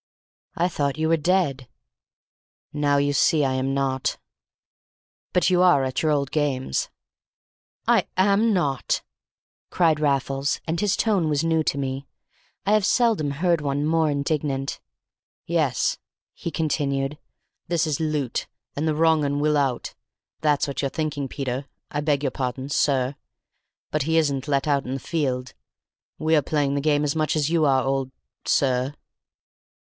"I 0.55 0.67
thought 0.67 0.97
you 0.97 1.09
were 1.09 1.15
dead." 1.15 1.67
"Now 2.73 2.97
you 2.97 3.13
see 3.13 3.45
I 3.45 3.53
am 3.53 3.75
not." 3.75 4.17
"But 5.31 5.51
you 5.51 5.61
are 5.61 5.83
at 5.83 6.01
your 6.01 6.11
old 6.11 6.31
games!" 6.31 6.89
"I 7.87 8.07
am 8.17 8.51
not," 8.51 9.03
cried 9.69 9.99
Raffles, 9.99 10.59
and 10.65 10.79
his 10.79 10.97
tone 10.97 11.29
was 11.29 11.43
new 11.43 11.61
to 11.65 11.77
me. 11.77 12.07
I 12.65 12.71
have 12.71 12.83
seldom 12.83 13.29
heard 13.29 13.61
one 13.61 13.85
more 13.85 14.09
indignant. 14.09 14.79
"Yes," 15.45 15.99
he 16.33 16.49
continued, 16.49 17.19
"this 17.67 17.85
is 17.85 17.99
loot, 17.99 18.47
and 18.75 18.87
the 18.87 18.95
wrong 18.95 19.23
'un 19.23 19.39
will 19.39 19.55
out. 19.55 19.93
That's 20.39 20.67
what 20.67 20.81
you're 20.81 20.89
thinking, 20.89 21.27
Peter—I 21.27 22.01
beg 22.01 22.23
your 22.23 22.31
pardon—sir. 22.31 23.13
But 23.91 24.01
he 24.01 24.17
isn't 24.17 24.47
let 24.47 24.67
out 24.67 24.83
in 24.83 24.95
the 24.95 24.99
field! 24.99 25.53
We're 26.17 26.41
playing 26.41 26.73
the 26.73 26.81
game 26.81 27.03
as 27.03 27.15
much 27.15 27.35
as 27.35 27.51
you 27.51 27.65
are, 27.65 27.83
old—sir." 27.83 28.95